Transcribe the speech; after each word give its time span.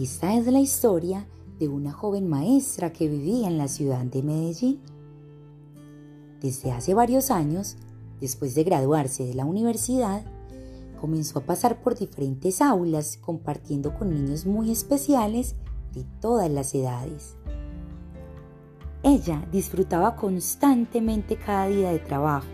Esta 0.00 0.34
es 0.34 0.46
la 0.46 0.60
historia 0.60 1.26
de 1.58 1.68
una 1.68 1.92
joven 1.92 2.26
maestra 2.26 2.90
que 2.90 3.06
vivía 3.06 3.48
en 3.48 3.58
la 3.58 3.68
ciudad 3.68 4.02
de 4.02 4.22
Medellín. 4.22 4.80
Desde 6.40 6.72
hace 6.72 6.94
varios 6.94 7.30
años, 7.30 7.76
después 8.18 8.54
de 8.54 8.64
graduarse 8.64 9.26
de 9.26 9.34
la 9.34 9.44
universidad, 9.44 10.24
comenzó 10.98 11.40
a 11.40 11.42
pasar 11.42 11.82
por 11.82 11.98
diferentes 11.98 12.62
aulas 12.62 13.18
compartiendo 13.18 13.92
con 13.92 14.08
niños 14.08 14.46
muy 14.46 14.70
especiales 14.70 15.54
de 15.92 16.06
todas 16.22 16.50
las 16.50 16.74
edades. 16.74 17.36
Ella 19.02 19.46
disfrutaba 19.52 20.16
constantemente 20.16 21.36
cada 21.36 21.66
día 21.66 21.92
de 21.92 21.98
trabajo, 21.98 22.48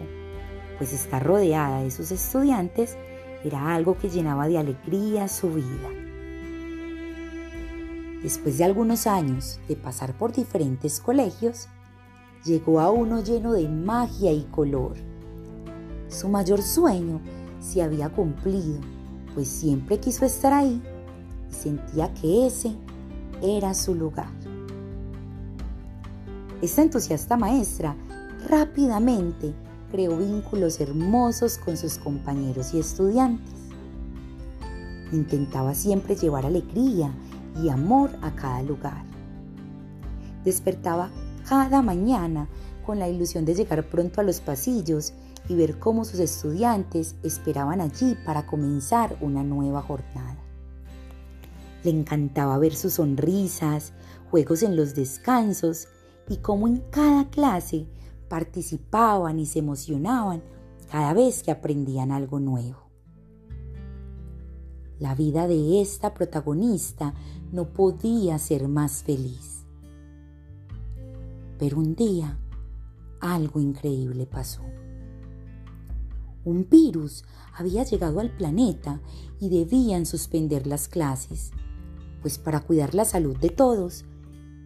pues 0.79 0.93
estar 0.93 1.25
rodeada 1.25 1.84
de 1.84 1.92
sus 1.92 2.10
estudiantes 2.10 2.97
era 3.45 3.73
algo 3.73 3.97
que 3.97 4.10
llenaba 4.10 4.48
de 4.48 4.59
alegría 4.59 5.28
su 5.28 5.48
vida. 5.51 6.05
Después 8.27 8.59
de 8.59 8.65
algunos 8.65 9.07
años 9.07 9.61
de 9.69 9.77
pasar 9.77 10.19
por 10.19 10.33
diferentes 10.33 10.98
colegios, 10.98 11.69
llegó 12.45 12.80
a 12.80 12.91
uno 12.91 13.23
lleno 13.23 13.53
de 13.53 13.69
magia 13.69 14.33
y 14.33 14.43
color. 14.51 14.97
Su 16.09 16.29
mayor 16.29 16.61
sueño 16.61 17.20
se 17.61 17.83
había 17.83 18.09
cumplido, 18.09 18.81
pues 19.33 19.47
siempre 19.47 20.01
quiso 20.01 20.25
estar 20.25 20.53
ahí 20.53 20.83
y 21.48 21.55
sentía 21.55 22.12
que 22.15 22.48
ese 22.48 22.75
era 23.41 23.73
su 23.75 23.95
lugar. 23.95 24.33
Esta 26.61 26.83
entusiasta 26.83 27.37
maestra 27.37 27.95
rápidamente 28.48 29.55
creó 29.93 30.19
vínculos 30.19 30.81
hermosos 30.81 31.59
con 31.59 31.77
sus 31.77 31.97
compañeros 31.97 32.75
y 32.75 32.81
estudiantes. 32.81 33.55
Intentaba 35.12 35.75
siempre 35.75 36.17
llevar 36.17 36.45
alegría 36.45 37.15
y 37.62 37.69
amor 37.69 38.11
a 38.23 38.35
cada 38.35 38.62
lugar. 38.62 39.05
Despertaba 40.45 41.11
cada 41.49 41.83
mañana 41.83 42.49
con 42.85 42.99
la 42.99 43.09
ilusión 43.09 43.45
de 43.45 43.55
llegar 43.55 43.89
pronto 43.89 44.21
a 44.21 44.25
los 44.25 44.41
pasillos 44.41 45.12
y 45.49 45.55
ver 45.55 45.79
cómo 45.79 46.05
sus 46.05 46.21
estudiantes 46.21 47.17
esperaban 47.23 47.81
allí 47.81 48.17
para 48.25 48.47
comenzar 48.47 49.17
una 49.21 49.43
nueva 49.43 49.83
jornada. 49.83 50.39
Le 51.84 51.91
encantaba 51.91 52.59
ver 52.59 52.75
sus 52.75 52.95
sonrisas, 52.95 53.93
juegos 54.31 54.62
en 54.62 54.77
los 54.77 54.95
descansos 54.95 55.89
y 56.29 56.39
cómo 56.39 56.67
en 56.67 56.79
cada 56.91 57.29
clase 57.31 57.87
participaban 58.29 59.39
y 59.39 59.47
se 59.47 59.61
emocionaban 59.61 60.43
cada 60.91 61.12
vez 61.15 61.43
que 61.43 61.53
aprendían 61.53 62.11
algo 62.11 62.41
nuevo. 62.41 62.86
La 64.98 65.14
vida 65.14 65.47
de 65.47 65.80
esta 65.83 66.14
protagonista 66.14 67.14
no 67.52 67.72
podía 67.72 68.39
ser 68.39 68.69
más 68.69 69.03
feliz. 69.03 69.64
Pero 71.58 71.78
un 71.78 71.94
día 71.94 72.38
algo 73.20 73.61
increíble 73.61 74.27
pasó. 74.27 74.62
Un 76.44 76.69
virus 76.69 77.25
había 77.55 77.83
llegado 77.83 78.20
al 78.20 78.30
planeta 78.30 79.00
y 79.41 79.48
debían 79.48 80.06
suspender 80.06 80.66
las 80.66 80.88
clases, 80.88 81.50
pues 82.22 82.38
para 82.38 82.60
cuidar 82.60 82.94
la 82.94 83.05
salud 83.05 83.36
de 83.36 83.50
todos, 83.50 84.05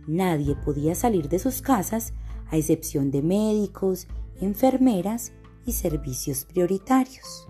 nadie 0.07 0.57
podía 0.57 0.95
salir 0.95 1.29
de 1.29 1.39
sus 1.39 1.63
casas 1.63 2.13
a 2.51 2.57
excepción 2.57 3.11
de 3.11 3.23
médicos, 3.23 4.09
enfermeras 4.41 5.33
y 5.65 5.73
servicios 5.73 6.45
prioritarios. 6.45 7.47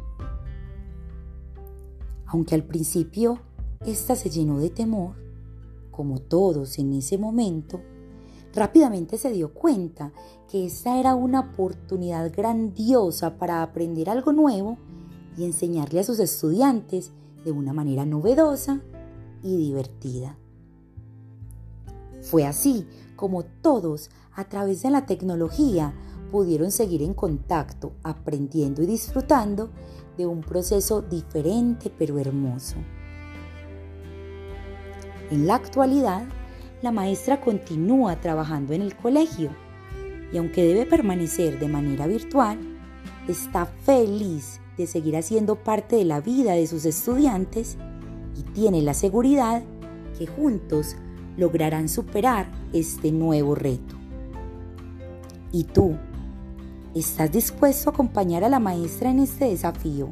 Aunque 2.33 2.55
al 2.55 2.63
principio 2.63 3.41
ésta 3.85 4.15
se 4.15 4.31
llenó 4.31 4.59
de 4.59 4.71
temor, 4.71 5.17
como 5.91 6.21
todos 6.21 6.79
en 6.79 6.93
ese 6.93 7.19
momento, 7.19 7.81
rápidamente 8.55 9.19
se 9.19 9.33
dio 9.33 9.53
cuenta 9.53 10.13
que 10.49 10.65
esta 10.65 11.01
era 11.01 11.17
una 11.17 11.41
oportunidad 11.41 12.33
grandiosa 12.33 13.37
para 13.37 13.65
aprender 13.65 14.09
algo 14.09 14.33
nuevo 14.33 14.79
y 15.37 15.45
enseñarle 15.45 15.99
a 15.99 16.05
sus 16.05 16.21
estudiantes 16.21 17.11
de 17.45 17.51
una 17.51 17.73
manera 17.73 18.07
novedosa 18.07 18.81
y 19.43 19.57
divertida. 19.57 20.39
Fue 22.23 22.47
así 22.47 22.87
como 23.17 23.43
todos, 23.43 24.09
a 24.33 24.45
través 24.45 24.83
de 24.83 24.91
la 24.91 25.05
tecnología, 25.05 25.93
pudieron 26.31 26.71
seguir 26.71 27.03
en 27.03 27.15
contacto, 27.15 27.93
aprendiendo 28.03 28.83
y 28.83 28.87
disfrutando 28.87 29.71
de 30.17 30.27
un 30.27 30.41
proceso 30.41 31.03
diferente 31.03 31.93
pero 31.97 32.19
hermoso. 32.19 32.77
En 35.31 35.47
la 35.47 35.55
actualidad, 35.55 36.25
la 36.83 36.93
maestra 36.93 37.41
continúa 37.41 38.21
trabajando 38.21 38.73
en 38.73 38.83
el 38.83 38.97
colegio 38.97 39.51
y 40.33 40.39
aunque 40.39 40.65
debe 40.65 40.87
permanecer 40.87 41.59
de 41.59 41.69
manera 41.69 42.07
virtual, 42.07 42.59
está 43.29 43.67
feliz 43.67 44.61
de 44.77 44.87
seguir 44.87 45.17
haciendo 45.17 45.57
parte 45.57 45.97
de 45.97 46.05
la 46.05 46.21
vida 46.21 46.53
de 46.53 46.67
sus 46.67 46.85
estudiantes 46.85 47.77
y 48.37 48.43
tiene 48.53 48.83
la 48.83 48.95
seguridad 48.95 49.63
que 50.19 50.27
juntos 50.27 50.97
lograrán 51.37 51.89
superar 51.89 52.51
este 52.73 53.13
nuevo 53.13 53.55
reto. 53.55 53.97
¿Y 55.53 55.65
tú? 55.65 55.97
¿Estás 56.93 57.31
dispuesto 57.31 57.89
a 57.89 57.93
acompañar 57.93 58.43
a 58.43 58.49
la 58.49 58.59
maestra 58.59 59.11
en 59.11 59.21
este 59.21 59.45
desafío? 59.45 60.09